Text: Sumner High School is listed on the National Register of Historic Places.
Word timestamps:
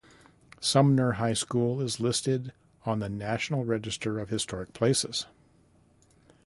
Sumner 0.59 1.11
High 1.17 1.35
School 1.35 1.79
is 1.79 1.99
listed 1.99 2.53
on 2.87 2.97
the 3.01 3.07
National 3.07 3.65
Register 3.65 4.17
of 4.17 4.29
Historic 4.29 4.73
Places. 4.73 5.27